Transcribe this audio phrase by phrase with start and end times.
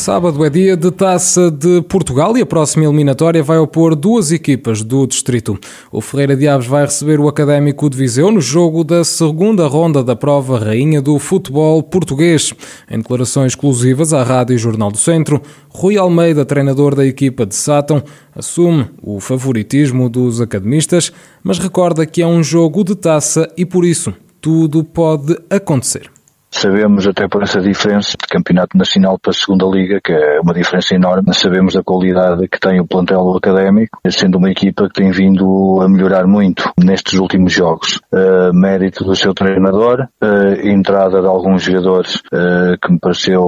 [0.00, 4.82] Sábado é dia de Taça de Portugal e a próxima eliminatória vai opor duas equipas
[4.82, 5.58] do distrito.
[5.92, 10.02] O Ferreira de Aves vai receber o Académico de Viseu no jogo da segunda ronda
[10.02, 12.54] da prova Rainha do Futebol Português.
[12.90, 18.02] Em declarações exclusivas à Rádio Jornal do Centro, Rui Almeida, treinador da equipa de Sátão,
[18.34, 21.12] assume o favoritismo dos academistas,
[21.44, 26.10] mas recorda que é um jogo de taça e por isso tudo pode acontecer.
[26.50, 30.52] Sabemos até por essa diferença de campeonato nacional para a segunda liga, que é uma
[30.52, 31.32] diferença enorme.
[31.32, 35.88] Sabemos da qualidade que tem o plantel académico, sendo uma equipa que tem vindo a
[35.88, 38.00] melhorar muito nestes últimos jogos.
[38.12, 43.40] Uh, mérito do seu treinador, uh, entrada de alguns jogadores uh, que me pareceu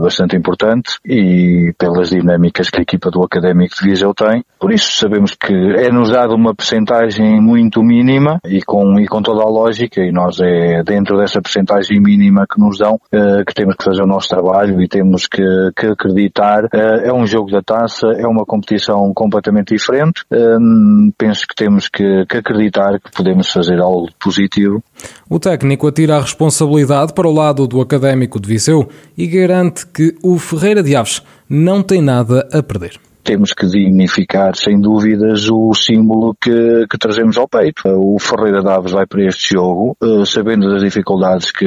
[0.00, 4.44] bastante importante e pelas dinâmicas que a equipa do académico de Viseu tem.
[4.60, 9.42] Por isso sabemos que é-nos dado uma percentagem muito mínima e com, e com toda
[9.42, 13.54] a lógica e nós é dentro dessa percentagem mínima mínima que nos dão, uh, que
[13.54, 15.42] temos que fazer o nosso trabalho e temos que,
[15.76, 16.64] que acreditar.
[16.64, 20.22] Uh, é um jogo da taça, é uma competição completamente diferente.
[20.30, 24.82] Uh, penso que temos que, que acreditar que podemos fazer algo positivo.
[25.28, 30.14] O técnico atira a responsabilidade para o lado do académico de Viseu e garante que
[30.22, 35.72] o Ferreira de Aves não tem nada a perder temos que dignificar, sem dúvidas, o
[35.74, 37.82] símbolo que, que trazemos ao peito.
[37.86, 41.66] O Ferreira Daves vai para este jogo, uh, sabendo das dificuldades que,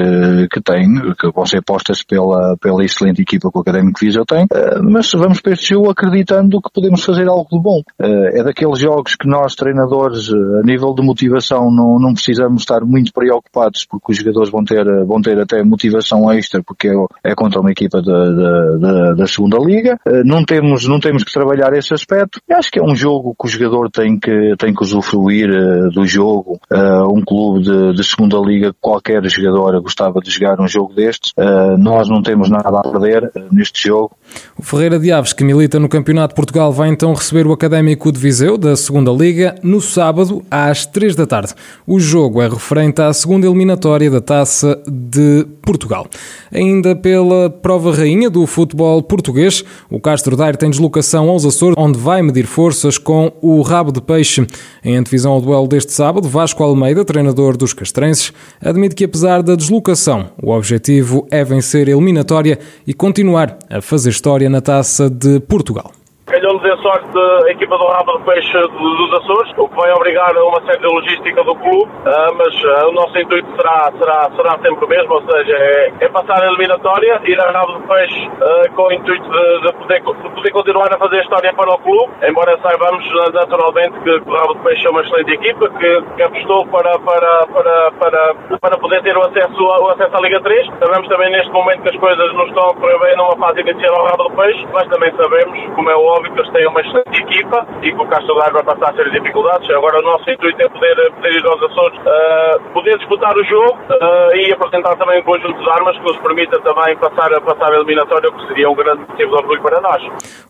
[0.52, 0.86] que tem,
[1.17, 5.11] que vão ser postas pela, pela excelente equipa que o Académico Viseu tem, uh, mas
[5.14, 7.81] vamos para este jogo acreditando que podemos fazer algo de bom.
[8.00, 12.81] Uh, é daqueles jogos que nós, treinadores, a nível de motivação, não, não precisamos estar
[12.81, 17.36] muito preocupados, porque os jogadores vão ter, vão ter até motivação extra, porque é, é
[17.36, 19.98] contra uma equipa da, da, da, da segunda liga.
[20.26, 21.44] não temos, não temos que trabalhar
[21.77, 22.39] esse aspecto.
[22.47, 25.89] E acho que é um jogo que o jogador tem que, tem que usufruir uh,
[25.92, 26.59] do jogo.
[26.71, 31.31] Uh, um clube de, de, segunda liga, qualquer jogador gostava de jogar um jogo destes.
[31.37, 34.11] Uh, nós não temos nada a perder neste jogo.
[34.58, 38.11] O Ferreira de Aves, que milita no Campeonato de Portugal, vai então receber o Académico
[38.11, 41.53] de Viseu, da segunda liga, no sábado, às três da tarde.
[41.86, 46.08] O jogo é referente à segunda eliminatória da Taça de Portugal.
[46.53, 52.21] Ainda pela prova rainha do futebol português, o Castro Daire tem deslocação Açores, onde vai
[52.21, 54.45] medir forças com o rabo de peixe.
[54.83, 58.31] Em antevisão ao duelo deste sábado, Vasco Almeida, treinador dos castrenses,
[58.61, 64.11] admite que apesar da deslocação, o objetivo é vencer a eliminatória e continuar a fazer
[64.11, 65.91] história na Taça de Portugal
[66.65, 67.05] em sorte
[67.45, 70.87] a equipa do Rabo de Peixe dos Açores, o que vai obrigar a uma certa
[70.87, 75.14] logística do clube, ah, mas ah, o nosso intuito será, será, será sempre o mesmo,
[75.14, 78.93] ou seja, é, é passar a eliminatória, ir a Rabo de Peixe ah, com o
[78.93, 83.05] intuito de, de, poder, de poder continuar a fazer história para o clube, embora saibamos
[83.33, 87.47] naturalmente que o Rabo de Peixe é uma excelente equipa, que, que apostou para, para,
[87.47, 90.67] para, para, para poder ter o acesso, o acesso à Liga 3.
[90.80, 93.95] Sabemos também neste momento que as coisas não estão a correr bem numa fase inicial
[93.99, 97.21] ao Rabo de Peixe, mas também sabemos, como é óbvio, que eles têm uma excelente
[97.21, 99.70] equipa e que o Castro Daire vai passar ser dificuldades.
[99.71, 103.73] Agora o nosso intuito é poder, poder ir aos Açores, uh, poder disputar o jogo
[103.73, 107.76] uh, e apresentar também um conjunto de armas que nos permita também passar, passar a
[107.76, 110.02] eliminatória, que seria um grande motivo de orgulho para nós.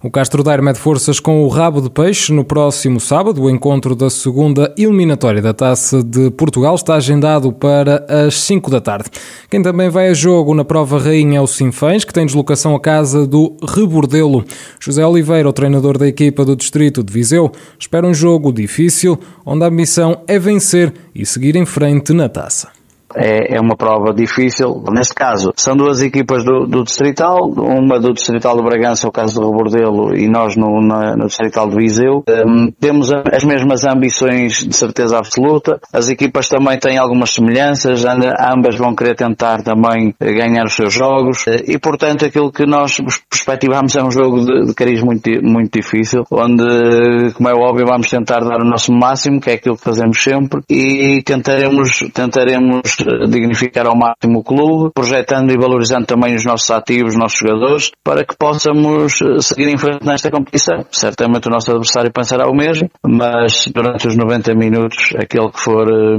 [0.04, 3.42] O Castro Daire mede forças com o rabo de peixe no próximo sábado.
[3.42, 8.80] O encontro da segunda eliminatória da Taça de Portugal está agendado para as 5 da
[8.80, 9.10] tarde.
[9.50, 12.80] Quem também vai a jogo na prova rainha é o Sinfãs, que tem deslocação à
[12.80, 14.44] casa do Rebordelo.
[14.80, 19.64] José Oliveira, o treinador da equipa do Distrito de Viseu, espera um jogo difícil, onde
[19.64, 22.84] a ambição é vencer e seguir em frente na taça
[23.16, 24.84] é, é uma prova difícil.
[24.92, 29.40] Neste caso, são duas equipas do, do Distrital, uma do Distrital de Bragança, o caso
[29.40, 32.24] do Rebordelo, e nós no, na, no Distrital de Viseu.
[32.28, 35.80] Um, temos as mesmas ambições de certeza absoluta.
[35.94, 41.46] As equipas também têm algumas semelhanças, ambas vão querer tentar também ganhar os seus jogos,
[41.47, 42.97] e portanto aquilo que nós
[43.29, 48.09] perspectivamos é um jogo de, de cariz muito, muito difícil, onde, como é óbvio, vamos
[48.09, 52.82] tentar dar o nosso máximo, que é aquilo que fazemos sempre, e tentaremos, tentaremos
[53.28, 57.91] dignificar ao máximo o clube, projetando e valorizando também os nossos ativos, os nossos jogadores,
[58.03, 60.85] para que possamos eh, seguir em frente nesta competição.
[60.91, 65.87] Certamente o nosso adversário pensará o mesmo, mas durante os 90 minutos, aquele que for
[65.87, 66.17] eh,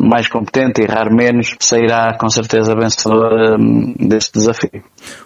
[0.00, 4.82] mais competente e errar menos, sairá com certeza vencedor eh, deste desafio.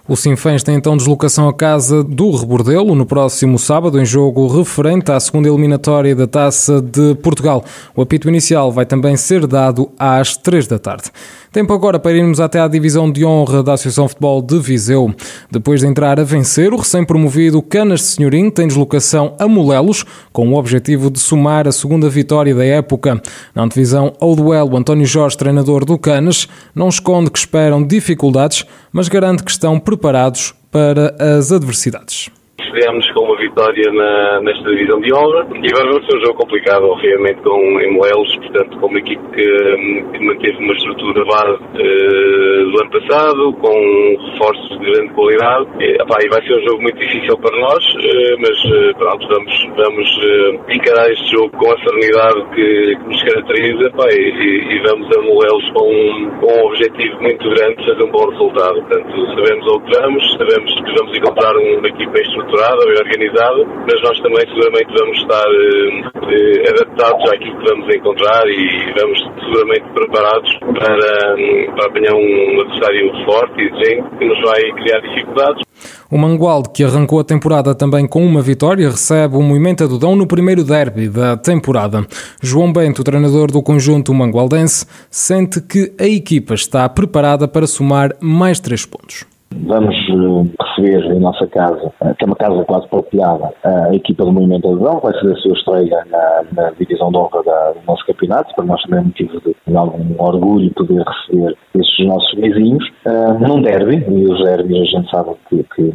[0.08, 5.10] O Sinfãs tem então deslocação à casa do Rebordelo no próximo sábado, em jogo referente
[5.10, 7.64] à segunda eliminatória da Taça de Portugal.
[7.96, 10.93] O apito inicial vai também ser dado às 3 da tarde.
[10.94, 11.10] Tarde.
[11.52, 15.14] Tempo agora para irmos até à divisão de honra da Associação Futebol de Viseu.
[15.50, 20.48] Depois de entrar a vencer, o recém-promovido Canas de Senhorim tem deslocação a Molelos, com
[20.48, 23.20] o objetivo de somar a segunda vitória da época.
[23.54, 29.08] Na divisão ao duelo, António Jorge, treinador do Canas, não esconde que esperam dificuldades, mas
[29.08, 32.30] garante que estão preparados para as adversidades
[32.74, 36.34] estreámos com uma vitória na, nesta divisão de honra e agora vamos ter um jogo
[36.34, 42.70] complicado, obviamente, com Emuelos, portanto, com uma equipe que, que manteve uma estrutura base uh,
[42.70, 45.66] do ano passado, com reforços de grande qualidade.
[45.80, 49.68] E, e vai ser um jogo muito difícil para nós, uh, mas uh, pronto, vamos,
[49.76, 50.08] vamos
[50.68, 55.70] encarar este jogo com a serenidade que, que nos caracteriza e, e, vamos a Moelos
[55.70, 58.74] com, com um objetivo muito grande de fazer um bom resultado.
[58.82, 62.24] Portanto, sabemos que vamos, sabemos que vamos encontrar uma equipe bem
[62.64, 65.46] estruturada, bem organizada, mas nós também seguramente vamos estar
[66.32, 73.24] eh, adaptados àquilo que vamos encontrar e vamos seguramente preparados para, para apanhar um adversário
[73.24, 75.64] forte e exigente que nos vai criar dificuldades.
[76.10, 80.14] O Mangualde, que arrancou a temporada também com uma vitória, recebe o Moimenta do Dão
[80.14, 82.06] no primeiro derby da temporada.
[82.40, 88.60] João Bento, treinador do conjunto mangualdense, sente que a equipa está preparada para somar mais
[88.60, 89.33] três pontos.
[89.66, 94.24] Vamos eh, receber em nossa casa, eh, que é uma casa quase partilhada, a equipa
[94.24, 97.80] do Movimento Adesão, vai ser a sua estreia na, na divisão de honra da, do
[97.86, 102.34] nosso campeonato, para nós também é motivo de, de algum orgulho poder receber esses nossos
[102.34, 102.84] vizinhos.
[103.06, 105.92] Uh, num derby, e os derbys a gente sabe que, que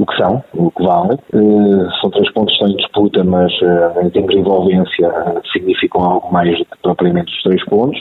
[0.00, 1.18] o que são, o que valem.
[1.34, 5.40] Uh, são três pontos que estão em disputa, mas uh, em termos de envolvência uh,
[5.52, 8.00] significam algo mais do que propriamente os três pontos.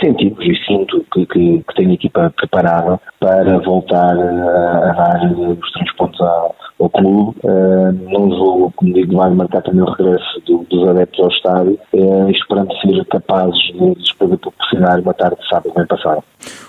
[0.00, 5.72] sentimos e sinto que, que, que tenho a equipa preparada para voltar a dar os
[5.72, 7.36] três pontos ao, ao clube.
[7.44, 11.78] num jogo, como digo, vai marcar também o regresso do, dos adeptos ao estádio,
[12.30, 16.22] esperando ser capazes de lhes poder proporcionar uma tarde de sábado bem passada.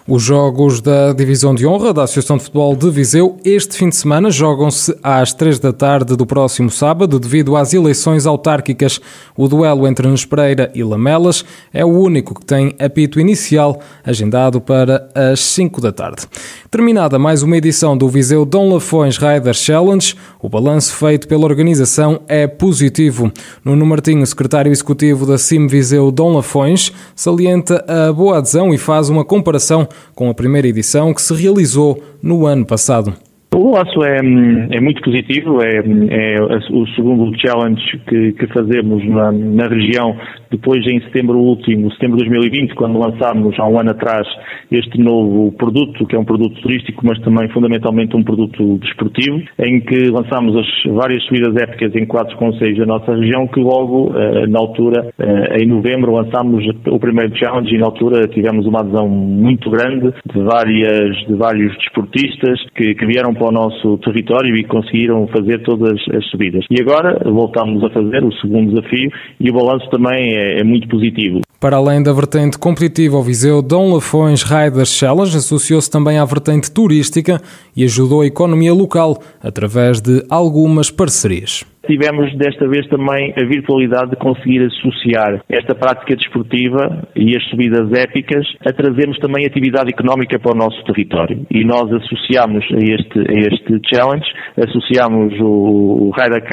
[0.07, 3.95] Os jogos da Divisão de Honra da Associação de Futebol de Viseu este fim de
[3.95, 9.01] semana jogam-se às três da tarde do próximo sábado devido às eleições autárquicas.
[9.35, 11.43] O duelo entre Nespereira e Lamelas
[11.73, 16.27] é o único que tem apito inicial agendado para as 5 da tarde.
[16.69, 22.21] Terminada mais uma edição do Viseu Dom Lafões Riders Challenge, o balanço feito pela organização
[22.27, 23.31] é positivo.
[23.63, 29.09] Nuno Martinho, secretário executivo da CIM Viseu Dom Lafões, salienta a boa adesão e faz
[29.09, 33.13] uma comparação com a primeira edição que se realizou no ano passado.
[33.55, 36.35] O laço é, é muito positivo, é, é,
[36.71, 40.13] o segundo challenge que, que fazemos na, na, região,
[40.51, 44.27] depois em setembro último, setembro de 2020, quando lançámos há um ano atrás
[44.69, 49.79] este novo produto, que é um produto turístico, mas também fundamentalmente um produto desportivo, em
[49.79, 54.47] que lançámos as várias subidas épicas em quatro conselhos da nossa região, que logo, eh,
[54.47, 59.07] na altura, eh, em novembro, lançámos o primeiro challenge e na altura tivemos uma adesão
[59.07, 64.63] muito grande de, várias, de vários desportistas que, que vieram para o nosso território e
[64.63, 66.65] conseguiram fazer todas as subidas.
[66.69, 69.09] E agora voltamos a fazer o segundo desafio
[69.39, 71.42] e o balanço também é, é muito positivo.
[71.59, 76.69] Para além da vertente competitiva, o Viseu Dom Lafões Riders Challenge associou-se também à vertente
[76.71, 77.42] turística
[77.75, 81.65] e ajudou a economia local através de algumas parcerias.
[81.87, 87.91] Tivemos desta vez também a virtualidade de conseguir associar esta prática desportiva e as subidas
[87.93, 91.45] épicas a trazermos também atividade económica para o nosso território.
[91.51, 94.25] E nós associamos a este, a este challenge,
[94.57, 96.43] associamos o, o Rider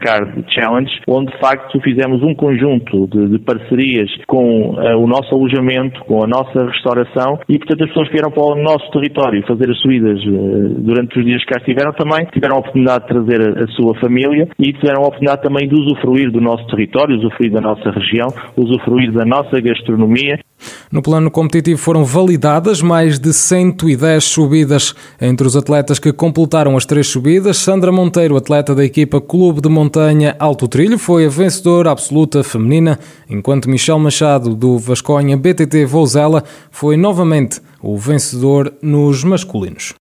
[0.00, 5.34] Card Challenge, onde de facto fizemos um conjunto de, de parcerias com uh, o nosso
[5.34, 9.70] alojamento, com a nossa restauração e portanto as pessoas vieram para o nosso território fazer
[9.70, 13.40] as subidas uh, durante os dias que cá estiveram também tiveram a oportunidade de trazer
[13.40, 17.52] a, a sua família e tiveram a oportunidade também de usufruir do nosso território, usufruir
[17.52, 20.40] da nossa região, usufruir da nossa gastronomia.
[20.90, 24.94] No plano competitivo foram validadas mais de 110 subidas.
[25.20, 29.68] Entre os atletas que completaram as três subidas, Sandra Monteiro, atleta da equipa Clube de
[29.68, 32.98] Montanha Alto Trilho, foi a vencedora absoluta feminina,
[33.30, 39.94] enquanto Michel Machado, do Vasconha BTT Vouzela, foi novamente o vencedor nos masculinos.